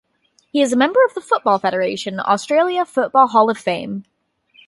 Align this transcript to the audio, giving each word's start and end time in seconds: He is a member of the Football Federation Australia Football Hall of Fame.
He 0.51 0.63
is 0.63 0.73
a 0.73 0.75
member 0.75 0.97
of 1.05 1.13
the 1.13 1.21
Football 1.21 1.59
Federation 1.59 2.19
Australia 2.19 2.85
Football 2.85 3.27
Hall 3.27 3.51
of 3.51 3.57
Fame. 3.59 4.05